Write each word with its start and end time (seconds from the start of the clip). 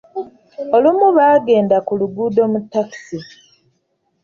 Olumu 0.75 1.07
baagenda 1.17 1.77
ku 1.85 1.93
lugendo 1.99 2.41
mu 2.51 2.59
takisi. 2.71 3.19